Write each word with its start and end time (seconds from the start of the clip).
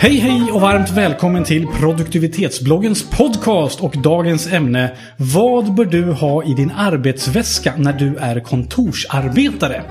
Hej 0.00 0.16
hej 0.16 0.52
och 0.52 0.60
varmt 0.60 0.90
välkommen 0.90 1.44
till 1.44 1.66
produktivitetsbloggens 1.66 3.10
podcast 3.10 3.80
och 3.80 4.02
dagens 4.02 4.52
ämne 4.52 4.96
Vad 5.16 5.74
bör 5.74 5.84
du 5.84 6.04
ha 6.04 6.44
i 6.44 6.54
din 6.54 6.70
arbetsväska 6.70 7.74
när 7.76 7.92
du 7.92 8.16
är 8.16 8.40
kontorsarbetare? 8.40 9.82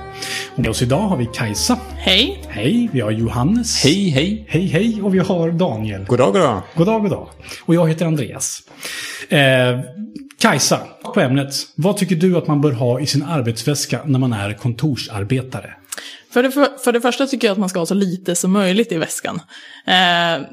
Och 0.56 0.60
med 0.60 0.70
oss 0.70 0.82
idag 0.82 1.00
har 1.00 1.18
vi 1.18 1.26
Kajsa. 1.34 1.80
Hej. 1.96 2.44
Hej, 2.48 2.90
vi 2.92 3.02
har 3.02 3.12
Johannes. 3.12 3.84
Hej, 3.84 4.10
hej. 4.10 4.46
Hej 4.48 4.68
hej 4.68 5.02
och 5.02 5.14
vi 5.14 5.20
har 5.20 5.52
Daniel. 5.52 6.06
God 6.06 6.20
dag, 6.20 6.34
god 6.34 6.42
dag. 6.42 6.62
God 6.76 6.88
dag, 6.88 7.02
god 7.02 7.12
dag. 7.12 7.30
Och 7.66 7.76
jag 7.76 7.90
heter 7.90 8.06
Andreas. 8.06 8.64
Eh, 9.30 9.40
Kajsa, 10.42 10.80
på 11.14 11.22
ämnet. 11.22 11.54
Vad 11.76 11.98
tycker 11.98 12.16
du 12.16 12.38
att 12.38 12.48
man 12.48 12.62
bör 12.62 12.72
ha 12.72 13.00
i 13.00 13.06
sin 13.06 13.24
arbetsväska 13.24 14.00
när 14.06 14.20
man 14.20 14.34
är 14.34 14.54
kontorsarbetare? 14.54 15.74
För 16.32 16.44
det, 16.44 16.52
för, 16.52 16.78
för 16.84 16.92
det 16.92 17.02
första 17.02 17.28
tycker 17.28 17.48
jag 17.48 17.52
att 17.52 17.60
man 17.60 17.70
ska 17.70 17.80
ha 17.80 17.86
så 17.86 17.94
lite 17.94 18.36
som 18.36 18.52
möjligt 18.52 18.92
i 18.92 18.98
väskan. 18.98 19.42
Eh, 19.88 20.46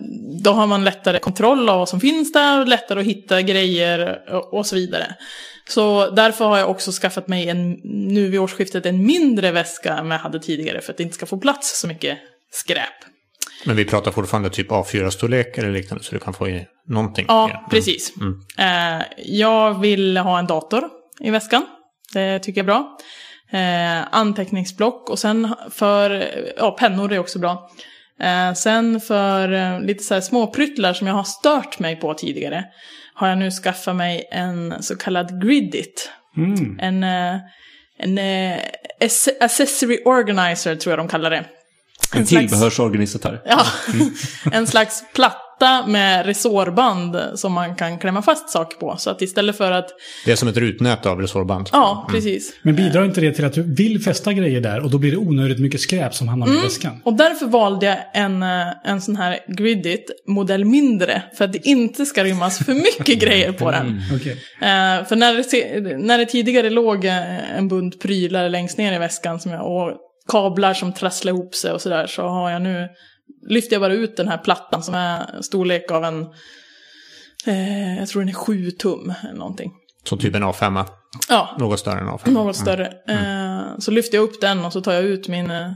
då 0.44 0.50
har 0.50 0.66
man 0.66 0.84
lättare 0.84 1.18
kontroll 1.18 1.68
av 1.68 1.78
vad 1.78 1.88
som 1.88 2.00
finns 2.00 2.32
där, 2.32 2.66
lättare 2.66 3.00
att 3.00 3.06
hitta 3.06 3.42
grejer 3.42 4.22
och, 4.30 4.54
och 4.54 4.66
så 4.66 4.76
vidare. 4.76 5.14
Så 5.68 6.10
därför 6.10 6.44
har 6.44 6.58
jag 6.58 6.70
också 6.70 6.92
skaffat 6.92 7.28
mig 7.28 7.48
en, 7.48 7.72
nu 7.84 8.28
vid 8.28 8.40
årsskiftet 8.40 8.86
en 8.86 9.06
mindre 9.06 9.50
väska 9.50 9.94
än 9.96 10.08
vad 10.08 10.14
jag 10.14 10.22
hade 10.22 10.40
tidigare 10.40 10.80
för 10.80 10.92
att 10.92 10.96
det 10.96 11.02
inte 11.02 11.14
ska 11.14 11.26
få 11.26 11.38
plats 11.38 11.80
så 11.80 11.86
mycket 11.88 12.18
skräp. 12.52 12.88
Men 13.66 13.76
vi 13.76 13.84
pratar 13.84 14.10
fortfarande 14.10 14.50
typ 14.50 14.70
A4-storlek 14.70 15.58
eller 15.58 15.70
liknande 15.72 16.04
så 16.04 16.14
du 16.14 16.18
kan 16.18 16.34
få 16.34 16.48
i 16.48 16.66
någonting. 16.88 17.24
Ja, 17.28 17.44
Mm. 17.50 17.70
precis. 17.70 18.12
Mm. 18.16 18.40
Eh, 18.98 19.04
jag 19.18 19.80
vill 19.80 20.16
ha 20.16 20.38
en 20.38 20.46
dator 20.46 20.88
i 21.20 21.30
väskan. 21.30 21.66
Det 22.12 22.38
tycker 22.38 22.58
jag 22.60 22.64
är 22.64 22.66
bra. 22.66 22.98
Eh, 23.54 24.04
anteckningsblock 24.10 25.10
och 25.10 25.18
sen 25.18 25.54
för, 25.70 26.30
ja 26.56 26.70
pennor 26.70 27.12
är 27.12 27.18
också 27.18 27.38
bra. 27.38 27.70
Eh, 28.20 28.52
sen 28.54 29.00
för 29.00 29.52
eh, 29.52 29.80
lite 29.80 30.04
så 30.04 30.14
här 30.14 30.20
småpryttlar 30.20 30.92
som 30.92 31.06
jag 31.06 31.14
har 31.14 31.24
stört 31.24 31.78
mig 31.78 31.96
på 31.96 32.14
tidigare. 32.14 32.64
Har 33.14 33.28
jag 33.28 33.38
nu 33.38 33.50
skaffat 33.50 33.96
mig 33.96 34.28
en 34.32 34.82
så 34.82 34.96
kallad 34.96 35.42
gridit. 35.42 36.10
Mm. 36.36 36.78
En, 36.80 37.04
eh, 37.04 37.40
en 37.98 38.18
eh, 38.18 38.58
accessory 39.40 40.02
organizer 40.04 40.76
tror 40.76 40.92
jag 40.92 40.98
de 40.98 41.08
kallar 41.08 41.30
det. 41.30 41.44
En 42.14 42.26
slags- 42.26 42.28
tillbehörsorganisatör. 42.28 43.42
Ja, 43.44 43.66
en 44.52 44.66
slags 44.66 45.04
platta 45.58 45.86
med 45.86 46.26
resårband 46.26 47.16
som 47.34 47.52
man 47.52 47.74
kan 47.74 47.98
klämma 47.98 48.22
fast 48.22 48.50
saker 48.50 48.76
på. 48.78 48.94
Så 48.98 49.10
att 49.10 49.22
istället 49.22 49.56
för 49.56 49.70
att, 49.72 49.88
Det 50.24 50.32
är 50.32 50.36
som 50.36 50.48
ett 50.48 50.56
rutnät 50.56 51.06
av 51.06 51.20
resårband. 51.20 51.68
ja 51.72 52.08
precis. 52.10 52.52
Men 52.62 52.76
bidrar 52.76 53.04
inte 53.04 53.20
det 53.20 53.32
till 53.32 53.44
att 53.44 53.52
du 53.52 53.62
vill 53.62 54.02
fästa 54.02 54.32
grejer 54.32 54.60
där 54.60 54.80
och 54.80 54.90
då 54.90 54.98
blir 54.98 55.10
det 55.10 55.16
onödigt 55.16 55.58
mycket 55.60 55.80
skräp 55.80 56.14
som 56.14 56.28
hamnar 56.28 56.48
i 56.48 56.60
väskan? 56.60 57.00
Och 57.04 57.14
därför 57.14 57.46
valde 57.46 57.86
jag 57.86 57.98
en, 58.14 58.42
eh, 58.42 58.66
en 58.84 59.00
sån 59.00 59.16
här 59.16 59.38
Gridit, 59.48 60.10
modell 60.26 60.64
mindre, 60.64 61.22
för 61.38 61.44
att 61.44 61.52
det 61.52 61.66
inte 61.66 62.06
ska 62.06 62.24
rymmas 62.24 62.58
för 62.58 62.74
mycket 62.74 63.18
grejer 63.18 63.52
på 63.52 63.70
den. 63.70 64.02
Okej. 64.14 64.32
Eh, 64.60 65.06
för 65.06 65.16
när 65.16 65.34
det, 65.80 65.96
när 65.98 66.18
det 66.18 66.26
tidigare 66.26 66.70
låg 66.70 67.04
eh, 67.04 67.56
en 67.58 67.68
bunt 67.68 68.00
prylar 68.00 68.48
längst 68.48 68.78
ner 68.78 68.92
i 68.92 68.98
väskan 68.98 69.40
som 69.40 69.52
jag, 69.52 69.66
och 69.66 69.98
kablar 70.28 70.74
som 70.74 70.92
trasslar 70.92 71.32
ihop 71.32 71.54
sig 71.54 71.72
och 71.72 71.80
sådär, 71.80 72.06
så 72.06 72.22
har 72.22 72.50
jag 72.50 72.62
nu, 72.62 72.88
lyfter 73.48 73.74
jag 73.74 73.80
bara 73.82 73.92
ut 73.92 74.16
den 74.16 74.28
här 74.28 74.38
plattan 74.38 74.82
som 74.82 74.94
är 74.94 75.42
storlek 75.42 75.90
av 75.90 76.04
en, 76.04 76.22
eh, 77.46 77.98
jag 77.98 78.08
tror 78.08 78.22
den 78.22 78.28
är 78.28 78.32
7 78.32 78.70
tum 78.70 79.12
eller 79.24 79.38
någonting. 79.38 79.72
Som 80.04 80.18
typ 80.18 80.34
en 80.34 80.42
A5. 80.44 80.84
Ja, 81.28 81.56
Något 81.58 81.80
större 81.80 82.00
än 82.00 82.06
A5. 82.08 82.30
något 82.30 82.56
större. 82.56 82.86
Eh, 83.08 83.78
så 83.78 83.90
lyfter 83.90 84.16
jag 84.18 84.24
upp 84.24 84.40
den 84.40 84.64
och 84.64 84.72
så 84.72 84.80
tar 84.80 84.92
jag 84.92 85.04
ut 85.04 85.28
min 85.28 85.50
eh, 85.50 85.70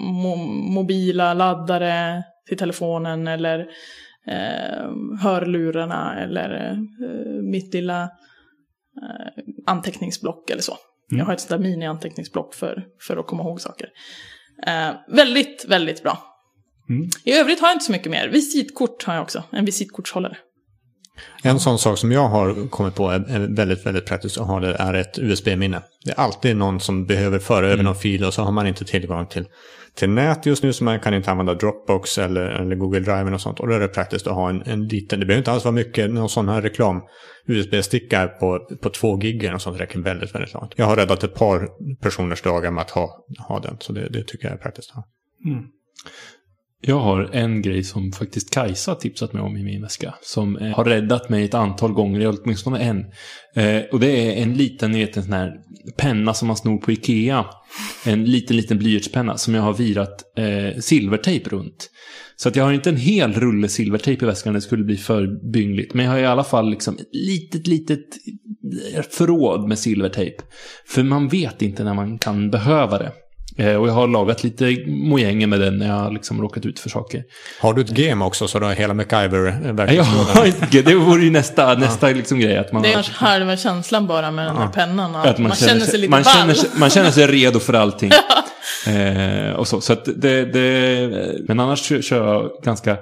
mo- 0.00 0.70
mobila 0.74 1.34
laddare 1.34 2.22
till 2.48 2.58
telefonen 2.58 3.26
eller 3.28 3.58
eh, 4.28 4.90
hörlurarna 5.20 6.22
eller 6.22 6.70
eh, 6.70 6.76
mitt 7.42 7.74
lilla 7.74 8.02
eh, 8.02 9.42
anteckningsblock 9.66 10.50
eller 10.50 10.62
så. 10.62 10.76
Jag 11.08 11.24
har 11.24 11.32
ett 11.32 11.40
sånt 11.40 11.50
där 11.50 11.68
mini-anteckningsblock 11.68 12.54
för, 12.54 12.86
för 13.00 13.16
att 13.16 13.26
komma 13.26 13.42
ihåg 13.42 13.60
saker. 13.60 13.88
Eh, 14.66 14.90
väldigt, 15.08 15.64
väldigt 15.68 16.02
bra. 16.02 16.18
Mm. 16.88 17.08
I 17.24 17.32
övrigt 17.32 17.60
har 17.60 17.68
jag 17.68 17.74
inte 17.74 17.84
så 17.84 17.92
mycket 17.92 18.10
mer. 18.10 18.28
Visitkort 18.28 19.04
har 19.04 19.14
jag 19.14 19.22
också. 19.22 19.42
En 19.50 19.64
visitkortshållare. 19.64 20.36
En 21.42 21.60
sån 21.60 21.78
sak 21.78 21.98
som 21.98 22.12
jag 22.12 22.28
har 22.28 22.68
kommit 22.68 22.94
på 22.94 23.10
är 23.10 23.54
väldigt, 23.54 23.86
väldigt 23.86 24.06
praktiskt 24.06 24.38
att 24.38 24.46
ha 24.46 24.60
det 24.60 24.74
är 24.74 24.94
ett 24.94 25.18
USB-minne. 25.18 25.82
Det 26.04 26.10
är 26.10 26.20
alltid 26.20 26.56
någon 26.56 26.80
som 26.80 27.06
behöver 27.06 27.38
föra 27.38 27.68
över 27.68 27.82
någon 27.82 27.96
fil 27.96 28.24
och 28.24 28.34
så 28.34 28.42
har 28.42 28.52
man 28.52 28.66
inte 28.66 28.84
tillgång 28.84 29.26
till, 29.26 29.44
till 29.94 30.10
nät 30.10 30.46
just 30.46 30.62
nu 30.62 30.72
så 30.72 30.84
man 30.84 31.00
kan 31.00 31.14
inte 31.14 31.30
använda 31.30 31.54
Dropbox 31.54 32.18
eller, 32.18 32.46
eller 32.46 32.76
Google 32.76 33.00
Drive 33.00 33.32
och 33.32 33.40
sånt. 33.40 33.60
Och 33.60 33.68
då 33.68 33.74
är 33.74 33.80
det 33.80 33.88
praktiskt 33.88 34.26
att 34.26 34.34
ha 34.34 34.50
en, 34.50 34.62
en 34.62 34.88
liten, 34.88 35.20
det 35.20 35.26
behöver 35.26 35.40
inte 35.40 35.52
alls 35.52 35.64
vara 35.64 35.74
mycket, 35.74 36.10
någon 36.10 36.28
sån 36.28 36.48
här 36.48 36.62
reklam. 36.62 37.02
USB-sticka 37.48 38.28
på, 38.28 38.68
på 38.82 38.90
två 38.90 39.16
gig 39.16 39.54
och 39.54 39.62
sånt 39.62 39.80
räcker 39.80 39.98
väldigt, 39.98 40.34
väldigt 40.34 40.54
långt. 40.54 40.72
Jag 40.76 40.86
har 40.86 40.96
räddat 40.96 41.24
ett 41.24 41.34
par 41.34 41.68
personers 42.00 42.42
dagar 42.42 42.70
med 42.70 42.82
att 42.82 42.90
ha, 42.90 43.24
ha 43.48 43.60
den, 43.60 43.76
så 43.80 43.92
det, 43.92 44.08
det 44.08 44.22
tycker 44.22 44.44
jag 44.44 44.54
är 44.54 44.58
praktiskt 44.58 44.90
att 44.90 44.96
ha. 44.96 45.04
Jag 46.88 46.98
har 46.98 47.30
en 47.32 47.62
grej 47.62 47.84
som 47.84 48.12
faktiskt 48.12 48.50
Kajsa 48.50 48.90
har 48.90 48.96
tipsat 48.96 49.32
mig 49.32 49.42
om 49.42 49.56
i 49.56 49.62
min 49.62 49.82
väska. 49.82 50.14
Som 50.22 50.56
eh, 50.56 50.76
har 50.76 50.84
räddat 50.84 51.28
mig 51.28 51.44
ett 51.44 51.54
antal 51.54 51.92
gånger, 51.92 52.20
eller 52.20 52.38
åtminstone 52.42 52.78
en. 52.78 53.04
Eh, 53.54 53.82
och 53.92 54.00
det 54.00 54.08
är 54.08 54.42
en 54.42 54.54
liten, 54.54 54.90
ni 54.90 54.98
vet 55.04 55.16
en 55.16 55.22
sån 55.22 55.32
här 55.32 55.52
penna 55.96 56.34
som 56.34 56.48
man 56.48 56.56
snor 56.56 56.78
på 56.78 56.92
Ikea. 56.92 57.46
En 58.06 58.24
liten, 58.24 58.56
liten 58.56 58.78
blyertspenna 58.78 59.36
som 59.36 59.54
jag 59.54 59.62
har 59.62 59.72
virat 59.72 60.38
eh, 60.38 60.80
silvertejp 60.80 61.50
runt. 61.50 61.90
Så 62.36 62.48
att 62.48 62.56
jag 62.56 62.64
har 62.64 62.72
inte 62.72 62.90
en 62.90 62.96
hel 62.96 63.32
rulle 63.32 63.68
silvertejp 63.68 64.24
i 64.24 64.26
väskan, 64.26 64.54
det 64.54 64.60
skulle 64.60 64.84
bli 64.84 64.96
för 64.96 65.50
byngligt. 65.52 65.94
Men 65.94 66.04
jag 66.04 66.12
har 66.12 66.18
i 66.18 66.26
alla 66.26 66.44
fall 66.44 66.70
liksom 66.70 66.94
ett 66.94 67.08
litet, 67.12 67.66
litet 67.66 68.06
eh, 68.94 69.02
förråd 69.02 69.68
med 69.68 69.78
silvertejp. 69.78 70.42
För 70.86 71.02
man 71.02 71.28
vet 71.28 71.62
inte 71.62 71.84
när 71.84 71.94
man 71.94 72.18
kan 72.18 72.50
behöva 72.50 72.98
det. 72.98 73.12
Eh, 73.58 73.74
och 73.76 73.88
jag 73.88 73.92
har 73.92 74.08
lagat 74.08 74.44
lite 74.44 74.76
mojänger 74.86 75.46
med 75.46 75.60
den 75.60 75.78
när 75.78 75.86
jag 75.86 75.94
har 75.94 76.10
liksom 76.10 76.40
råkat 76.42 76.66
ut 76.66 76.78
för 76.80 76.90
saker. 76.90 77.22
Har 77.60 77.74
du 77.74 77.80
ett 77.82 77.90
game 77.90 78.24
också 78.24 78.48
så 78.48 78.58
du 78.58 78.64
har 78.66 78.72
hela 78.72 78.94
MacGyver-verktygslådan? 78.94 80.36
har 80.36 80.46
inte, 80.72 80.82
det 80.82 80.94
vore 80.94 81.24
ju 81.24 81.30
nästa, 81.30 81.74
nästa 81.74 82.08
liksom 82.08 82.40
grej. 82.40 82.56
Att 82.58 82.72
man, 82.72 82.82
Det 82.82 82.88
är 82.88 82.96
har- 82.96 83.02
kanske 83.02 83.24
halva 83.24 83.56
känslan 83.56 84.06
bara 84.06 84.30
med 84.30 84.46
den 84.46 84.56
här 84.56 84.68
pennan. 84.68 85.14
Att 85.14 85.26
att 85.26 85.38
man, 85.38 85.52
känner 85.52 85.80
sig 85.80 85.98
lite 85.98 86.10
man 86.10 86.22
ball. 86.22 86.32
känner, 86.34 86.54
sig- 86.54 86.70
man 86.76 86.90
känner 86.90 87.10
sig 87.10 87.26
redo 87.26 87.58
för 87.58 87.72
allting. 87.74 88.10
eh, 88.86 89.50
och 89.52 89.68
så. 89.68 89.80
så 89.80 89.92
att 89.92 90.04
det, 90.16 90.44
det, 90.44 91.08
men 91.48 91.60
annars 91.60 91.80
kör 91.82 92.02
kör 92.02 92.26
jag 92.34 92.50
ganska 92.64 92.96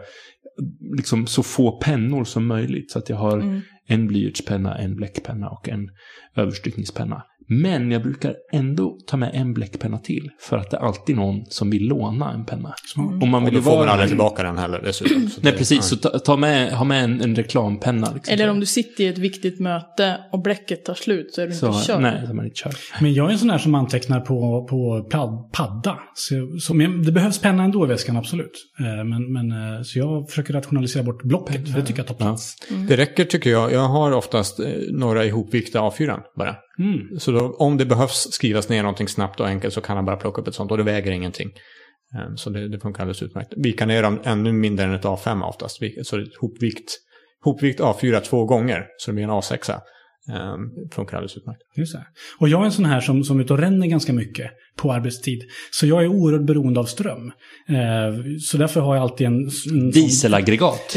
liksom, 0.97 1.27
så 1.27 1.43
få 1.43 1.71
pennor 1.81 2.25
som 2.25 2.47
möjligt. 2.47 2.91
Så 2.91 2.99
att 2.99 3.09
jag 3.09 3.17
har 3.17 3.33
Mm. 3.39 3.61
en 3.89 4.07
blyertspenna, 4.07 4.79
en 4.79 4.97
bläckpenna 4.97 5.49
och 5.49 5.69
en 5.69 5.89
överstrykningspenna. 6.37 7.23
Men 7.47 7.91
jag 7.91 8.03
brukar 8.03 8.35
ändå 8.53 8.99
ta 9.07 9.17
med 9.17 9.31
en 9.35 9.55
bläckpenna 9.55 9.99
till. 9.99 10.31
För 10.41 10.57
att 10.59 10.71
det 10.71 10.77
är 10.77 10.81
alltid 10.81 11.17
någon 11.17 11.45
som 11.49 11.71
vill 11.71 11.87
låna 11.89 12.33
en 12.33 12.45
penna. 12.45 12.75
Om 12.97 13.31
man 13.31 13.43
Och 13.43 13.49
vill 13.49 13.55
då 13.55 13.63
får 13.63 13.79
man 13.79 13.89
aldrig 13.89 14.09
tillbaka 14.09 14.43
den 14.43 14.59
heller 14.59 14.81
dessutom. 14.85 15.29
Så 15.29 15.41
Nej, 15.43 15.53
det- 15.53 15.59
precis. 15.59 15.85
Så 15.85 15.97
ta, 15.97 16.19
ta 16.19 16.37
med, 16.37 16.73
ha 16.73 16.85
med 16.85 17.05
en, 17.05 17.21
en 17.21 17.35
reklampenna. 17.37 18.13
Liksom, 18.15 18.35
Eller 18.35 18.51
om 18.51 18.61
du 18.61 18.67
sitter 18.67 19.05
i 19.05 19.07
ett 19.07 19.19
viktigt 19.19 19.61
möte 19.61 20.19
och 20.33 20.43
bläcket 20.43 20.85
tar 20.85 20.95
slut 20.95 21.35
så 21.35 21.41
är 21.43 21.47
du 21.47 21.53
så, 21.53 21.67
inte 21.67 21.79
körd. 21.87 22.01
Nej, 22.03 22.27
så 22.27 22.35
man 22.35 22.45
inte 22.45 22.57
kör. 22.57 22.73
Men 23.01 23.15
jag 23.15 23.29
är 23.29 23.33
en 23.33 23.39
sån 23.39 23.51
här 23.51 23.59
som 23.59 23.75
antecknar 23.75 24.21
på, 24.21 24.67
på 24.71 25.09
padda. 25.53 25.99
Så, 26.15 26.59
så, 26.61 26.75
men 26.75 27.03
det 27.03 27.13
behövs 27.13 27.39
penna 27.41 27.65
ändå 27.65 27.85
i 27.85 27.89
väskan, 27.89 28.17
absolut. 28.17 28.67
Eh, 28.79 29.05
Men, 29.05 29.33
men, 29.33 29.53
eh, 29.77 29.83
så 29.83 29.99
jag 29.99 30.29
försöker 30.29 30.55
rationalisera 30.55 31.03
bort 31.03 31.23
blocket, 31.23 31.69
för 31.73 31.81
det 31.81 31.87
tycker 31.87 32.01
jag 32.01 32.07
tar 32.07 32.15
plats. 32.15 32.57
Det 32.89 32.97
räcker 32.97 33.25
tycker 33.25 33.51
jag. 33.51 33.73
Jag 33.73 33.89
har 33.89 34.13
oftast 34.13 34.61
eh, 34.61 34.67
några 34.91 35.25
ihopvikta 35.25 35.79
A4 35.81 36.19
bara. 36.37 36.57
Mm. 36.79 37.19
Så 37.19 37.31
då, 37.33 37.57
om 37.59 37.77
det 37.77 37.87
behövs 37.87 38.29
skrivas 38.33 38.69
ner 38.69 38.83
någonting 38.83 39.09
snabbt 39.09 39.41
och 39.41 39.47
enkelt 39.47 39.75
så 39.75 39.81
kan 39.81 39.97
han 39.97 40.05
bara 40.05 40.17
plocka 40.17 40.41
upp 40.43 40.49
ett 40.49 40.55
sånt 40.55 40.71
och 40.71 40.77
det 40.77 40.83
väger 40.85 41.11
ingenting. 41.13 41.49
Eh, 42.15 42.35
Så 42.37 42.51
det, 42.51 42.69
det 42.69 42.81
funkar 42.81 43.03
alldeles 43.03 43.23
utmärkt. 43.23 43.53
Vika 43.57 43.87
ner 43.87 44.03
dem 44.03 44.21
ännu 44.25 44.53
mindre 44.53 44.85
än 44.85 44.95
ett 44.95 45.05
A5 45.05 45.43
oftast. 45.43 45.83
Vi- 45.83 46.05
Så 46.05 46.25
hopvikt, 46.41 46.91
hopvikt 47.45 47.81
A4 47.81 48.21
två 48.21 48.45
gånger 48.45 48.87
så 48.99 49.11
det 49.11 49.15
blir 49.15 49.25
en 49.25 49.31
A6. 49.31 49.71
Eh, 50.33 50.57
funkar 50.95 51.17
alldeles 51.17 51.37
utmärkt. 51.37 51.61
Just 51.77 51.93
det. 51.95 52.05
Och 52.41 52.49
jag 52.49 52.61
är 52.61 52.65
en 52.65 52.73
sån 52.73 52.85
här 52.85 53.01
som, 53.01 53.25
som 53.25 53.39
är 53.39 53.45
ute 53.45 53.53
och 53.53 53.59
ränner 53.59 53.87
ganska 53.87 54.13
mycket 54.13 54.51
på 54.77 54.93
arbetstid. 54.93 55.43
Så 55.71 55.87
jag 55.87 56.03
är 56.03 56.09
oerhört 56.09 56.47
beroende 56.47 56.81
av 56.81 56.85
ström. 56.85 57.33
Eh, 57.69 57.77
så 58.41 58.59
därför 58.59 58.81
har 58.81 58.95
jag 58.95 59.03
alltid 59.03 59.27
en... 59.27 59.51
en 59.71 59.91
Dieselaggregat. 59.91 60.97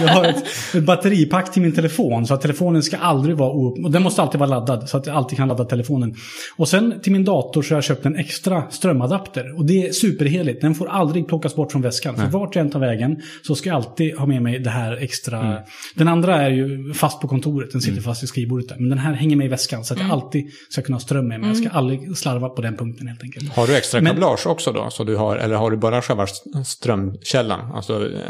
jag 0.00 0.08
har 0.08 0.24
ett, 0.24 0.44
ett 0.74 0.84
batteripack 0.84 1.52
till 1.52 1.62
min 1.62 1.72
telefon 1.72 2.26
så 2.26 2.34
att 2.34 2.40
telefonen 2.40 2.82
ska 2.82 2.96
aldrig 2.96 3.36
vara 3.36 3.52
oupp... 3.52 3.84
Och 3.84 3.90
den 3.90 4.02
måste 4.02 4.22
alltid 4.22 4.40
vara 4.40 4.50
laddad 4.50 4.88
så 4.88 4.96
att 4.96 5.06
jag 5.06 5.16
alltid 5.16 5.38
kan 5.38 5.48
ladda 5.48 5.64
telefonen. 5.64 6.14
Och 6.56 6.68
sen 6.68 7.00
till 7.02 7.12
min 7.12 7.24
dator 7.24 7.62
så 7.62 7.74
har 7.74 7.76
jag 7.76 7.84
köpt 7.84 8.06
en 8.06 8.16
extra 8.16 8.70
strömadapter. 8.70 9.58
Och 9.58 9.66
det 9.66 9.86
är 9.86 9.92
superheligt. 9.92 10.60
Den 10.60 10.74
får 10.74 10.88
aldrig 10.88 11.28
plockas 11.28 11.56
bort 11.56 11.72
från 11.72 11.82
väskan. 11.82 12.16
För 12.16 12.26
vart 12.26 12.54
jag 12.54 12.64
än 12.64 12.70
tar 12.70 12.80
vägen 12.80 13.16
så 13.46 13.54
ska 13.54 13.68
jag 13.68 13.76
alltid 13.76 14.16
ha 14.16 14.26
med 14.26 14.42
mig 14.42 14.58
det 14.58 14.70
här 14.70 14.96
extra... 14.96 15.58
Den 15.94 16.08
andra 16.08 16.42
är 16.42 16.50
ju 16.50 16.94
fast 16.94 17.20
på 17.20 17.28
kontoret. 17.28 17.72
Den 17.72 17.80
sitter 17.80 18.00
fast 18.00 18.22
i 18.22 18.26
skrivbordet 18.26 18.68
där. 18.68 18.76
Men 18.78 18.88
den 18.88 18.98
här 18.98 19.12
hänger 19.12 19.36
med 19.36 19.44
i 19.44 19.48
väskan 19.48 19.84
så 19.84 19.94
att 19.94 20.00
jag 20.00 20.10
alltid 20.10 20.50
ska 20.70 20.82
kunna 20.82 20.96
ha 20.96 21.00
ström 21.00 21.28
med 21.28 21.40
mig. 21.40 21.48
Jag 21.48 21.56
ska 21.56 21.68
aldrig 21.68 21.97
slarvat 22.14 22.54
på 22.56 22.62
den 22.62 22.76
punkten 22.76 23.06
helt 23.08 23.22
enkelt. 23.22 23.52
Har 23.52 23.66
du 23.66 23.76
extra 23.76 24.00
Men- 24.00 24.12
kablage 24.12 24.46
också 24.46 24.72
då? 24.72 24.90
Så 24.90 25.04
du 25.04 25.16
har, 25.16 25.36
eller 25.36 25.56
har 25.56 25.70
du 25.70 25.76
bara 25.76 26.02
själva 26.02 26.26
strömkällan? 26.66 27.72
Alltså 27.72 28.04
eh, 28.12 28.20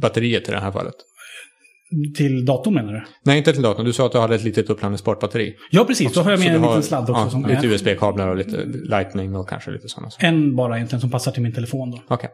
batteriet 0.00 0.48
i 0.48 0.52
det 0.52 0.60
här 0.60 0.72
fallet? 0.72 0.94
Till 2.16 2.44
datorn 2.44 2.74
menar 2.74 2.92
du? 2.92 3.02
Nej, 3.24 3.38
inte 3.38 3.52
till 3.52 3.62
datorn. 3.62 3.86
Du 3.86 3.92
sa 3.92 4.06
att 4.06 4.12
du 4.12 4.18
hade 4.18 4.34
ett 4.34 4.42
litet 4.44 4.70
uppladningsbart 4.70 5.20
batteri. 5.20 5.54
Ja, 5.70 5.84
precis. 5.84 6.12
Då 6.12 6.20
har 6.20 6.30
jag 6.30 6.40
med 6.40 6.54
en 6.54 6.62
liten 6.62 6.82
sladd 6.82 7.10
också. 7.10 7.22
Ja, 7.22 7.30
som 7.30 7.46
lite 7.46 7.66
USB-kablar 7.66 8.28
och 8.28 8.36
lite 8.36 8.64
lightning 8.64 9.36
och 9.36 9.48
kanske 9.48 9.70
lite 9.70 9.88
sådana 9.88 10.10
saker. 10.10 10.26
en 10.26 10.56
bara 10.56 10.76
egentligen 10.76 11.00
som 11.00 11.10
passar 11.10 11.32
till 11.32 11.42
min 11.42 11.52
telefon 11.52 11.90
då. 11.90 12.02
Okej. 12.08 12.30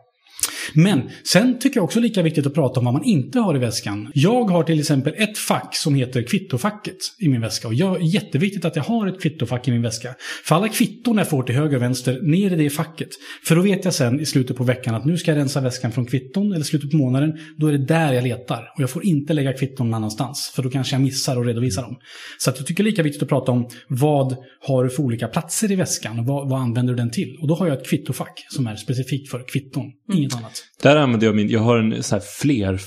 Men 0.75 1.11
sen 1.25 1.59
tycker 1.59 1.77
jag 1.77 1.85
också 1.85 2.01
lika 2.01 2.23
viktigt 2.23 2.47
att 2.47 2.55
prata 2.55 2.81
om 2.81 2.85
vad 2.85 2.95
man 2.95 3.05
inte 3.05 3.39
har 3.39 3.57
i 3.57 3.59
väskan. 3.59 4.11
Jag 4.15 4.45
har 4.45 4.63
till 4.63 4.81
exempel 4.81 5.15
ett 5.17 5.39
fack 5.39 5.77
som 5.77 5.95
heter 5.95 6.23
kvittofacket 6.23 6.97
i 7.19 7.29
min 7.29 7.41
väska. 7.41 7.69
Och 7.69 7.75
jag, 7.75 8.03
jätteviktigt 8.03 8.65
att 8.65 8.77
jag 8.77 8.83
har 8.83 9.07
ett 9.07 9.23
kvittofack 9.23 9.69
i 9.69 9.71
min 9.71 9.83
väska. 9.83 10.15
För 10.45 10.55
alla 10.55 10.69
kvitton 10.69 11.19
jag 11.19 11.29
får 11.29 11.43
till 11.43 11.55
höger 11.55 11.77
och 11.77 11.83
vänster, 11.83 12.21
ner 12.23 12.53
i 12.53 12.57
det 12.57 12.71
facket. 12.71 13.09
För 13.45 13.57
då 13.57 13.63
vet 13.63 13.85
jag 13.85 13.95
sen 13.95 14.21
i 14.21 14.27
slutet 14.27 14.57
på 14.57 14.65
veckan 14.65 14.95
att 14.95 15.05
nu 15.05 15.17
ska 15.17 15.31
jag 15.31 15.39
rensa 15.39 15.61
väskan 15.61 15.93
från 15.93 16.07
kvitton, 16.07 16.53
eller 16.53 16.65
slutet 16.65 16.91
på 16.91 16.97
månaden. 16.97 17.39
Då 17.57 17.67
är 17.67 17.73
det 17.73 17.87
där 17.87 18.13
jag 18.13 18.25
letar. 18.25 18.73
Och 18.77 18.83
jag 18.83 18.91
får 18.91 19.07
inte 19.07 19.33
lägga 19.33 19.53
kvitton 19.53 19.91
någon 19.91 19.95
annanstans. 19.95 20.53
För 20.55 20.63
då 20.63 20.71
kanske 20.71 20.95
jag 20.95 21.03
missar 21.03 21.41
att 21.41 21.47
redovisa 21.47 21.83
dem. 21.83 21.97
Så 22.39 22.51
att 22.51 22.59
jag 22.59 22.67
tycker 22.67 22.85
lika 22.85 23.03
viktigt 23.03 23.23
att 23.23 23.29
prata 23.29 23.53
om 23.53 23.69
vad 23.89 24.37
har 24.61 24.85
du 24.85 24.91
för 24.91 25.03
olika 25.03 25.29
platser 25.29 25.73
i 25.73 25.77
väskan? 25.77 26.19
Och 26.19 26.27
vad, 26.27 26.49
vad 26.49 26.61
använder 26.61 26.93
du 26.93 26.97
den 26.97 27.11
till? 27.11 27.37
Och 27.41 27.49
då 27.49 27.55
har 27.55 27.67
jag 27.67 27.79
ett 27.79 27.89
kvittofack 27.89 28.47
som 28.49 28.67
är 28.67 28.77
specifikt 28.77 29.31
för 29.31 29.49
kvitton. 29.49 29.85
Inget 30.13 30.35
annat. 30.37 30.50
Där 30.83 30.97
använder 30.97 31.27
jag 31.27 31.37
min, 31.37 31.49
jag 31.49 31.61
har 31.61 31.79
en 31.79 32.03
så 32.03 32.15
här 32.15 32.23
fler, 32.41 32.81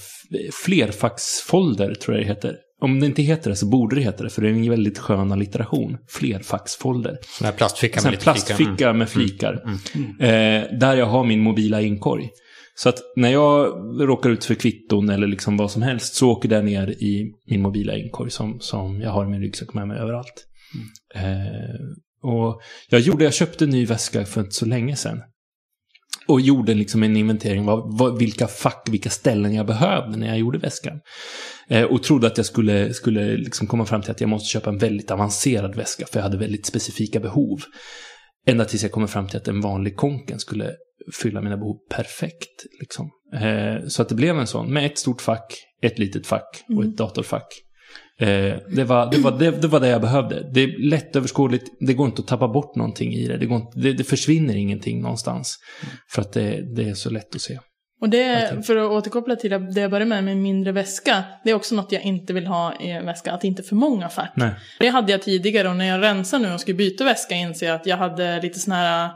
flerfacksfolder 0.65 1.95
tror 1.95 2.17
jag 2.17 2.25
det 2.25 2.27
heter. 2.27 2.55
Om 2.81 2.99
det 2.99 3.05
inte 3.05 3.21
heter 3.21 3.49
det 3.49 3.55
så 3.55 3.65
borde 3.65 3.95
det 3.95 4.01
heta 4.01 4.23
det, 4.23 4.29
för 4.29 4.41
det 4.41 4.47
är 4.47 4.51
en 4.51 4.69
väldigt 4.69 4.97
skön 4.97 5.31
allitteration. 5.31 5.97
Flerfacksfolder. 6.09 7.17
Sån 7.37 7.45
här 7.45 7.53
plastficka 7.53 7.99
Sån 7.99 8.11
med 8.11 8.23
här 8.23 8.33
lite 8.33 8.45
plastficka. 8.45 8.85
Mm. 8.85 8.97
med 8.97 9.09
flikar. 9.09 9.63
Eh, 10.19 10.77
där 10.79 10.97
jag 10.97 11.05
har 11.05 11.23
min 11.23 11.39
mobila 11.39 11.81
inkorg. 11.81 12.29
Så 12.75 12.89
att 12.89 12.99
när 13.15 13.29
jag 13.29 13.67
råkar 13.99 14.29
ut 14.29 14.45
för 14.45 14.55
kvitton 14.55 15.09
eller 15.09 15.27
liksom 15.27 15.57
vad 15.57 15.71
som 15.71 15.81
helst 15.81 16.15
så 16.15 16.29
åker 16.29 16.49
det 16.49 16.61
ner 16.61 16.89
i 16.89 17.31
min 17.49 17.61
mobila 17.61 17.97
inkorg 17.97 18.31
som, 18.31 18.59
som 18.59 19.01
jag 19.01 19.09
har 19.09 19.25
i 19.25 19.29
min 19.29 19.41
ryggsäck 19.41 19.73
med 19.73 19.87
mig 19.87 19.99
överallt. 19.99 20.45
Eh, 21.15 22.29
och 22.31 22.61
jag 22.89 23.01
gjorde, 23.01 23.23
jag 23.23 23.33
köpte 23.33 23.63
en 23.63 23.69
ny 23.69 23.85
väska 23.85 24.25
för 24.25 24.41
inte 24.41 24.55
så 24.55 24.65
länge 24.65 24.95
sedan. 24.95 25.21
Och 26.27 26.41
gjorde 26.41 26.73
liksom 26.73 27.03
en 27.03 27.17
inventering 27.17 27.69
av 27.69 27.97
vad, 27.99 28.19
vilka 28.19 28.47
fack, 28.47 28.87
vilka 28.91 29.09
ställen 29.09 29.53
jag 29.53 29.65
behövde 29.65 30.17
när 30.17 30.27
jag 30.27 30.37
gjorde 30.37 30.57
väskan. 30.57 30.99
Eh, 31.67 31.83
och 31.83 32.03
trodde 32.03 32.27
att 32.27 32.37
jag 32.37 32.45
skulle, 32.45 32.93
skulle 32.93 33.37
liksom 33.37 33.67
komma 33.67 33.85
fram 33.85 34.01
till 34.01 34.11
att 34.11 34.21
jag 34.21 34.29
måste 34.29 34.49
köpa 34.49 34.69
en 34.69 34.77
väldigt 34.77 35.11
avancerad 35.11 35.75
väska, 35.75 36.05
för 36.05 36.19
jag 36.19 36.23
hade 36.23 36.37
väldigt 36.37 36.65
specifika 36.65 37.19
behov. 37.19 37.59
Ända 38.47 38.65
tills 38.65 38.83
jag 38.83 38.91
kommer 38.91 39.07
fram 39.07 39.27
till 39.27 39.37
att 39.37 39.47
en 39.47 39.61
vanlig 39.61 39.95
konken 39.95 40.39
skulle 40.39 40.71
fylla 41.13 41.41
mina 41.41 41.57
behov 41.57 41.77
perfekt. 41.89 42.63
Liksom. 42.79 43.09
Eh, 43.33 43.87
så 43.87 44.01
att 44.01 44.09
det 44.09 44.15
blev 44.15 44.39
en 44.39 44.47
sån, 44.47 44.73
med 44.73 44.85
ett 44.85 44.97
stort 44.97 45.21
fack, 45.21 45.53
ett 45.81 45.99
litet 45.99 46.27
fack 46.27 46.63
och 46.77 46.83
ett 46.83 46.97
datorfack. 46.97 47.47
Eh, 48.19 48.57
det, 48.69 48.83
var, 48.83 49.11
det, 49.11 49.17
var, 49.17 49.31
det, 49.31 49.61
det 49.61 49.67
var 49.67 49.79
det 49.79 49.87
jag 49.87 50.01
behövde. 50.01 50.49
Det 50.53 50.63
är 50.63 50.89
lättöverskådligt, 50.89 51.65
det 51.79 51.93
går 51.93 52.05
inte 52.05 52.21
att 52.21 52.27
tappa 52.27 52.47
bort 52.47 52.75
någonting 52.75 53.13
i 53.13 53.27
det. 53.27 53.37
Det, 53.37 53.45
inte, 53.45 53.79
det, 53.79 53.93
det 53.93 54.03
försvinner 54.03 54.55
ingenting 54.55 55.01
någonstans. 55.01 55.57
För 56.11 56.21
att 56.21 56.33
det, 56.33 56.75
det 56.75 56.89
är 56.89 56.93
så 56.93 57.09
lätt 57.09 57.35
att 57.35 57.41
se. 57.41 57.59
Och 58.01 58.09
det, 58.09 58.65
för 58.65 58.75
att 58.75 58.91
återkoppla 58.91 59.35
till 59.35 59.51
det 59.51 59.81
jag 59.81 59.91
började 59.91 60.05
med, 60.05 60.23
med 60.23 60.37
mindre 60.37 60.71
väska, 60.71 61.23
det 61.43 61.49
är 61.49 61.53
också 61.53 61.75
något 61.75 61.91
jag 61.91 62.01
inte 62.01 62.33
vill 62.33 62.47
ha 62.47 62.73
i 62.81 62.89
en 62.89 63.05
väska, 63.05 63.31
att 63.31 63.43
inte 63.43 63.63
för 63.63 63.75
många 63.75 64.09
fack. 64.09 64.33
Nej. 64.35 64.51
Det 64.79 64.87
hade 64.87 65.11
jag 65.11 65.21
tidigare 65.21 65.69
och 65.69 65.75
när 65.75 65.85
jag 65.85 66.01
rensar 66.01 66.39
nu 66.39 66.53
och 66.53 66.61
ska 66.61 66.73
byta 66.73 67.03
väska 67.03 67.35
inser 67.35 67.67
jag 67.67 67.75
att 67.75 67.85
jag 67.85 67.97
hade 67.97 68.41
lite 68.41 68.59
såna 68.59 68.75
här, 68.75 69.11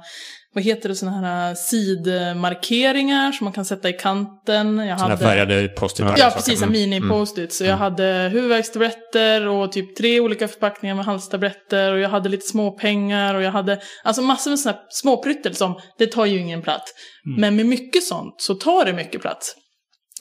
vad 0.57 0.63
heter 0.63 0.89
det, 0.89 0.95
såna 0.95 1.11
här 1.11 1.55
sidmarkeringar 1.55 3.31
som 3.31 3.45
man 3.45 3.53
kan 3.53 3.65
sätta 3.65 3.89
i 3.89 3.93
kanten. 3.93 4.77
Jag 4.77 4.85
här 4.85 5.09
hade... 5.09 5.17
färgade 5.17 5.67
post-it. 5.67 6.05
Ja, 6.05 6.15
saker. 6.17 6.35
precis. 6.35 6.61
En 6.61 6.69
Mm. 6.69 6.71
mini-post-it. 6.89 7.53
Så 7.53 7.63
jag 7.63 7.77
hade 7.77 8.29
huvudvärkstabletter 8.33 9.47
och 9.47 9.71
typ 9.71 9.95
tre 9.95 10.19
olika 10.19 10.47
förpackningar 10.47 10.95
med 10.95 11.05
halstabletter. 11.05 11.91
Och 11.93 11.99
jag 11.99 12.09
hade 12.09 12.29
lite 12.29 12.47
småpengar 12.47 13.35
och 13.35 13.41
jag 13.41 13.51
hade 13.51 13.79
alltså 14.03 14.21
massor 14.21 14.51
med 14.51 14.59
sådana 14.59 14.77
här 14.77 14.85
småpryttel 14.89 15.55
som, 15.55 15.79
det 15.97 16.07
tar 16.07 16.25
ju 16.25 16.39
ingen 16.39 16.61
plats. 16.61 16.93
Men 17.37 17.55
med 17.55 17.65
mycket 17.65 18.03
sånt 18.03 18.35
så 18.37 18.55
tar 18.55 18.85
det 18.85 18.93
mycket 18.93 19.21
plats. 19.21 19.55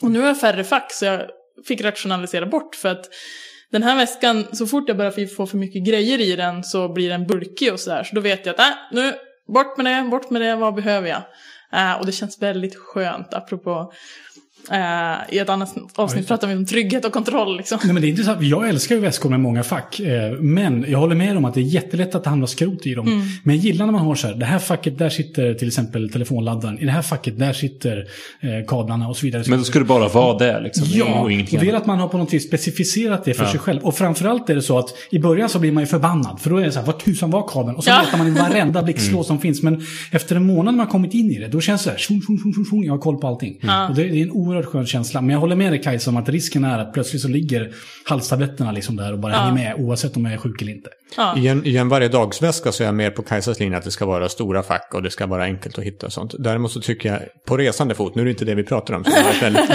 Och 0.01 0.11
nu 0.11 0.19
har 0.19 0.27
jag 0.27 0.39
färre 0.39 0.63
fack 0.63 0.93
så 0.93 1.05
jag 1.05 1.21
fick 1.67 1.81
rationalisera 1.81 2.45
bort 2.45 2.75
för 2.75 2.89
att 2.89 3.05
den 3.71 3.83
här 3.83 3.95
väskan, 3.95 4.47
så 4.53 4.67
fort 4.67 4.83
jag 4.87 4.97
börjar 4.97 5.35
få 5.35 5.47
för 5.47 5.57
mycket 5.57 5.87
grejer 5.87 6.21
i 6.21 6.35
den 6.35 6.63
så 6.63 6.93
blir 6.93 7.09
den 7.09 7.27
bulkig 7.27 7.73
och 7.73 7.79
sådär. 7.79 8.03
Så 8.03 8.15
då 8.15 8.21
vet 8.21 8.45
jag 8.45 8.53
att, 8.53 8.59
äh, 8.59 8.75
nu, 8.91 9.13
bort 9.47 9.77
med 9.77 9.85
det, 9.85 10.09
bort 10.09 10.29
med 10.29 10.41
det, 10.41 10.55
vad 10.55 10.75
behöver 10.75 11.07
jag? 11.07 11.21
Eh, 11.71 11.99
och 11.99 12.05
det 12.05 12.11
känns 12.11 12.41
väldigt 12.41 12.75
skönt, 12.75 13.33
apropå 13.33 13.93
Eh, 14.71 15.35
I 15.35 15.39
ett 15.39 15.49
annat 15.49 15.75
avsnitt 15.95 16.27
pratar 16.27 16.47
vi 16.47 16.53
om 16.55 16.65
trygghet 16.65 17.05
och 17.05 17.11
kontroll. 17.13 17.57
Liksom. 17.57 17.79
Nej, 17.83 17.93
men 17.93 18.01
det 18.01 18.07
är 18.07 18.09
intressant. 18.09 18.41
Jag 18.41 18.69
älskar 18.69 18.95
ju 18.95 19.01
väskor 19.01 19.29
med 19.29 19.39
många 19.39 19.63
fack. 19.63 19.99
Eh, 19.99 20.31
Men 20.39 20.85
jag 20.87 20.99
håller 20.99 21.15
med 21.15 21.37
om 21.37 21.45
att 21.45 21.53
det 21.53 21.59
är 21.59 21.63
jättelätt 21.63 22.15
att 22.15 22.23
det 22.23 22.29
hamnar 22.29 22.47
skrot 22.47 22.85
i 22.87 22.93
dem. 22.93 23.29
Men 23.43 23.55
jag 23.55 23.65
gillar 23.65 23.85
när 23.85 23.93
man 23.93 24.01
har 24.01 24.15
så 24.15 24.27
här, 24.27 24.35
det 24.35 24.45
här 24.45 24.59
facket 24.59 24.97
där 24.97 25.09
sitter 25.09 25.53
till 25.53 25.67
exempel 25.67 26.09
telefonladdaren. 26.09 26.79
I 26.79 26.85
det 26.85 26.91
här 26.91 27.01
facket 27.01 27.39
där 27.39 27.53
sitter 27.53 27.97
eh, 28.41 28.65
kablarna 28.67 29.07
och 29.07 29.17
så 29.17 29.25
vidare. 29.25 29.43
Men 29.47 29.59
då 29.59 29.65
ska 29.65 29.79
det 29.79 29.85
bara 29.85 30.07
vara 30.07 30.37
det 30.37 30.59
liksom. 30.61 30.85
Ja, 30.89 31.05
och 31.19 31.29
det 31.29 31.69
är 31.69 31.73
att 31.73 31.85
man 31.85 31.99
har 31.99 32.07
på 32.07 32.17
något 32.17 32.33
vis 32.33 32.47
specificerat 32.47 33.25
det 33.25 33.33
för 33.33 33.43
Ja. 33.43 33.51
sig 33.51 33.59
själv. 33.59 33.81
Och 33.83 33.95
framförallt 33.95 34.49
är 34.49 34.55
det 34.55 34.61
så 34.61 34.77
att 34.79 34.89
i 35.11 35.19
början 35.19 35.49
så 35.49 35.59
blir 35.59 35.71
man 35.71 35.83
ju 35.83 35.87
förbannad. 35.87 36.39
För 36.39 36.49
då 36.49 36.57
är 36.57 36.65
det 36.65 36.71
så 36.71 36.79
här, 36.79 36.85
vad 36.85 36.99
tusan 36.99 37.31
var 37.31 37.47
kabeln? 37.47 37.75
Och 37.77 37.83
så 37.83 37.89
Ja. 37.89 38.01
letar 38.05 38.17
man 38.17 38.27
i 38.27 38.31
varenda 38.31 38.83
blixtlås 38.87 39.27
som 39.27 39.39
finns. 39.39 39.63
Men 39.63 39.81
efter 40.11 40.35
en 40.35 40.45
månad 40.45 40.65
när 40.65 40.71
man 40.77 40.79
har 40.85 40.91
kommit 40.91 41.13
in 41.13 41.31
i 41.31 41.39
det, 41.39 41.47
då 41.47 41.61
känns 41.61 41.81
det 41.81 41.83
så 41.83 41.89
här, 41.89 41.97
shung, 41.97 42.21
shung, 42.21 42.53
shung, 42.53 42.65
shung, 42.65 42.83
jag 42.83 42.93
har 42.93 42.99
koll 42.99 43.17
på 43.17 43.27
allting. 43.27 43.57
Ja. 43.61 43.89
Och 43.89 43.95
det, 43.95 44.03
det 44.03 44.19
är 44.19 44.23
en 44.23 44.31
oerhört 44.31 44.56
skön 44.65 44.85
känsla. 44.85 45.21
Men 45.21 45.29
jag 45.29 45.39
håller 45.39 45.55
med 45.55 45.71
dig 45.71 45.81
Kajsa 45.81 46.09
om 46.09 46.17
att 46.17 46.29
risken 46.29 46.63
är 46.63 46.79
att 46.79 46.93
plötsligt 46.93 47.21
så 47.21 47.27
ligger 47.27 47.71
halstabletterna 48.05 48.71
liksom 48.71 48.95
där 48.95 49.13
och 49.13 49.19
bara 49.19 49.31
Ja. 49.33 49.37
hänger 49.39 49.53
med 49.53 49.75
oavsett 49.77 50.17
om 50.17 50.25
jag 50.25 50.33
är 50.33 50.37
sjuk 50.37 50.61
eller 50.61 50.71
inte. 50.71 50.89
Ja. 51.17 51.37
I 51.37 51.47
en, 51.47 51.65
I 51.65 51.77
en 51.77 51.89
varje 51.89 52.07
dagsväska 52.07 52.71
så 52.71 52.83
är 52.83 52.85
jag 52.85 52.95
mer 52.95 53.09
på 53.11 53.23
Kajsas 53.23 53.59
linje 53.59 53.77
att 53.77 53.83
det 53.83 53.91
ska 53.91 54.05
vara 54.05 54.29
stora 54.29 54.63
fack 54.63 54.91
och 54.93 55.03
det 55.03 55.09
ska 55.09 55.25
vara 55.25 55.43
enkelt 55.43 55.77
att 55.77 55.83
hitta 55.83 56.05
och 56.05 56.13
sånt. 56.13 56.33
Däremot 56.39 56.71
så 56.71 56.81
tycker 56.81 57.09
jag 57.09 57.19
på 57.47 57.57
resande 57.57 57.95
fot, 57.95 58.15
nu 58.15 58.21
är 58.21 58.25
det 58.25 58.31
inte 58.31 58.45
det 58.45 58.55
vi 58.55 58.63
pratar 58.63 58.93
om, 58.93 59.03
så 59.03 59.09
det 59.11 59.17
är 59.17 59.41
väldigt, 59.41 59.69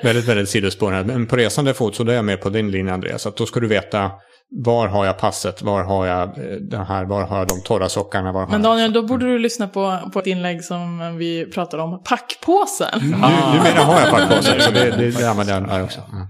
väldigt, 0.04 0.24
väldigt 0.28 0.48
sidospårande, 0.48 1.12
men 1.12 1.26
på 1.26 1.36
resande 1.36 1.74
fot 1.74 1.94
så 1.96 2.02
är 2.08 2.12
jag 2.14 2.24
mer 2.24 2.36
på 2.36 2.48
din 2.48 2.70
linje 2.70 2.92
Andreas, 2.92 3.26
att 3.26 3.36
då 3.36 3.46
ska 3.46 3.60
du 3.60 3.66
veta 3.66 4.10
var 4.50 4.88
har 4.88 5.06
jag 5.06 5.18
passet, 5.18 5.62
var 5.62 5.84
har 5.84 6.06
jag 6.06 6.28
eh, 6.28 6.56
det 6.70 6.84
här, 6.84 7.04
var 7.04 7.26
har 7.26 7.38
jag 7.38 7.48
de 7.48 7.60
torra 7.62 7.88
sockarna, 7.88 8.32
var 8.32 8.40
har 8.40 8.46
Men 8.46 8.62
jag... 8.62 8.70
Daniel, 8.70 8.92
då 8.92 9.02
borde 9.02 9.26
du 9.26 9.38
lyssna 9.38 9.68
på, 9.68 9.98
på 10.12 10.18
ett 10.18 10.26
inlägg 10.26 10.64
som 10.64 11.16
vi 11.18 11.46
pratade 11.46 11.82
om, 11.82 12.02
packpåsen. 12.04 13.00
Nu, 13.02 13.08
numera 13.08 13.84
har 13.84 14.00
jag 14.00 14.10
packpåsar, 14.10 14.58
så 14.58 14.70
det, 14.70 14.90
det, 14.90 15.10
det 15.10 15.30
använder 15.30 15.60
jag 15.60 15.68
här 15.68 15.82
också. 15.82 16.00
Mm. 16.12 16.26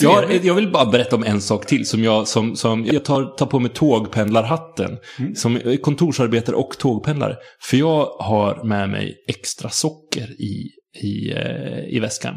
Jag, 0.00 0.44
jag 0.44 0.54
vill 0.54 0.70
bara 0.70 0.86
berätta 0.86 1.16
om 1.16 1.24
en 1.24 1.40
sak 1.40 1.66
till 1.66 1.86
som 1.86 2.04
jag, 2.04 2.28
som, 2.28 2.56
som, 2.56 2.84
jag 2.84 3.04
tar, 3.04 3.24
tar 3.24 3.46
på 3.46 3.58
mig 3.58 3.70
tågpendlarhatten. 3.70 4.98
Som 5.36 5.60
kontorsarbetare 5.82 6.56
och 6.56 6.78
tågpendlare. 6.78 7.36
För 7.60 7.76
jag 7.76 8.04
har 8.04 8.64
med 8.64 8.90
mig 8.90 9.14
extra 9.28 9.70
socker 9.70 10.30
i, 10.40 10.70
i, 11.02 11.32
eh, 11.32 11.96
i 11.96 11.98
väskan. 12.00 12.34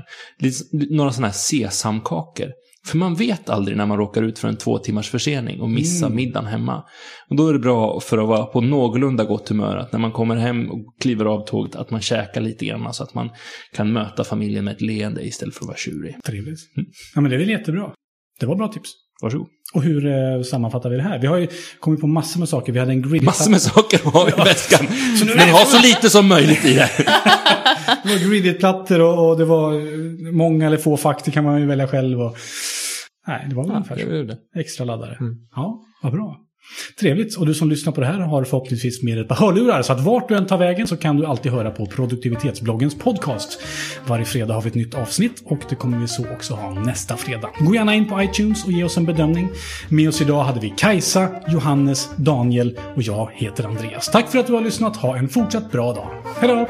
Några 0.90 1.12
sådana 1.12 1.28
här 1.28 1.34
sesamkakor. 1.34 2.48
För 2.86 2.98
man 2.98 3.16
vet 3.16 3.50
aldrig 3.50 3.78
när 3.78 3.86
man 3.86 3.98
råkar 3.98 4.24
ut 4.24 4.40
för 4.40 4.48
en 4.48 4.58
två 4.58 4.78
timmars 4.78 5.10
försening 5.10 5.62
och 5.62 5.70
missar 5.70 6.10
middagen 6.10 6.46
hemma. 6.46 6.84
Och 7.30 7.36
då 7.36 7.48
är 7.48 7.54
det 7.54 7.60
bra 7.60 8.00
för 8.00 8.18
att 8.18 8.28
vara 8.28 8.46
på 8.46 8.62
någorlunda 8.62 9.24
gott 9.24 9.50
humör 9.50 9.78
att 9.78 9.92
när 9.92 10.00
man 10.00 10.12
kommer 10.12 10.36
hem 10.36 10.72
och 10.72 10.96
kliver 11.02 11.26
av 11.26 11.46
tåget 11.46 11.76
att 11.76 11.92
man 11.92 12.02
käkar 12.02 12.42
lite 12.42 12.66
grann 12.66 12.94
så 12.94 13.04
att 13.04 13.14
man 13.14 13.30
kan 13.74 13.94
möta 13.94 14.24
familjen 14.24 14.66
med 14.66 14.76
ett 14.76 14.82
leende 14.82 15.28
istället 15.28 15.56
för 15.56 15.64
att 15.64 15.68
vara 15.68 15.78
tjurig. 15.78 16.16
Trevligt. 16.26 16.60
Ja, 17.16 17.22
men 17.22 17.30
det 17.30 17.36
är 17.36 17.40
väl 17.40 17.50
jättebra. 17.50 17.92
Det 18.40 18.46
var 18.46 18.56
bra 18.56 18.68
tips. 18.68 18.90
Varsågod. 19.22 19.48
Och 19.74 19.84
hur 19.84 20.06
eh, 20.06 20.44
sammanfattar 20.44 20.90
vi 20.90 20.96
det 20.96 21.04
här? 21.04 21.20
Vi 21.20 21.28
har 21.28 21.38
ju 21.38 21.48
kommit 21.80 22.02
på 22.02 22.08
massor 22.08 22.40
med 22.40 22.50
saker. 22.50 22.74
Vi 22.74 22.80
hade 22.80 22.92
en 22.92 23.02
grid 23.02 23.24
Massor 23.24 23.52
med 23.52 23.62
saker 23.62 24.00
har 24.12 24.26
vi 24.26 24.32
i 24.32 24.46
väskan. 24.46 24.88
Men 25.38 25.50
ha 25.50 25.66
så 25.66 25.82
lite 25.82 26.10
som 26.10 26.28
möjligt 26.28 26.66
i 26.66 26.74
det. 26.74 26.90
Det 28.04 28.10
var 28.10 28.30
Gridit-plattor 28.30 29.02
och, 29.02 29.30
och 29.30 29.38
det 29.38 29.46
var 29.46 29.74
eh, 29.74 30.32
många 30.32 30.68
eller 30.68 30.78
få 30.78 30.98
fack, 30.98 31.26
det 31.26 31.32
kan 31.32 31.44
man 31.44 31.62
ju 31.62 31.68
välja 31.68 31.88
själv. 31.88 32.22
Och... 32.22 32.38
Nej, 33.28 33.46
det 33.50 33.56
var 33.56 33.64
väl 33.64 33.72
ungefär 33.72 33.96
Det 33.96 34.02
så. 34.02 34.10
det. 34.10 34.60
Extra 34.60 34.86
laddare. 34.86 35.18
Ja, 35.56 35.82
vad 36.04 36.12
bra. 36.12 36.38
Trevligt. 37.00 37.38
Och 37.38 37.46
du 37.46 37.54
som 37.54 37.70
lyssnar 37.70 37.94
på 37.94 38.02
det 38.02 38.08
här 38.08 38.20
har 38.20 38.44
förhoppningsvis 38.44 39.04
med 39.04 39.20
ett 39.20 39.28
par 39.28 39.36
hörlurar. 39.36 39.82
Så 39.82 39.94
att 39.94 40.00
vart 40.00 40.28
du 40.30 40.36
än 40.36 40.46
tar 40.46 40.58
vägen 40.58 40.88
så 40.88 40.98
kan 40.98 41.18
du 41.18 41.26
alltid 41.26 41.52
höra 41.52 41.72
på 41.72 41.86
produktivitetsbloggens 41.86 42.96
podcast. 42.98 43.62
Varje 44.08 44.26
fredag 44.26 44.54
har 44.54 44.62
vi 44.62 44.68
ett 44.68 44.76
nytt 44.76 44.96
avsnitt 44.96 45.42
och 45.46 45.60
det 45.70 45.76
kommer 45.76 45.98
vi 45.98 46.08
så 46.08 46.24
också 46.34 46.54
ha 46.54 46.74
nästa 46.74 47.18
fredag. 47.18 47.50
Gå 47.60 47.76
gärna 47.76 47.96
in 47.96 48.08
på 48.10 48.22
iTunes 48.24 48.66
och 48.66 48.72
ge 48.72 48.84
oss 48.84 48.98
en 48.98 49.06
bedömning. 49.06 49.50
Med 49.90 50.10
oss 50.10 50.22
idag 50.22 50.44
hade 50.44 50.60
vi 50.60 50.74
Kajsa, 50.78 51.30
Johannes, 51.48 52.10
Daniel 52.18 52.80
och 52.96 53.02
jag 53.02 53.32
heter 53.34 53.64
Andreas. 53.64 54.12
Tack 54.12 54.28
för 54.32 54.40
att 54.40 54.48
du 54.48 54.54
har 54.54 54.62
lyssnat. 54.62 54.98
Ha 54.98 55.18
en 55.18 55.30
fortsatt 55.30 55.72
bra 55.72 55.94
dag. 55.94 56.08
Hej 56.40 56.50
då! 56.50 56.68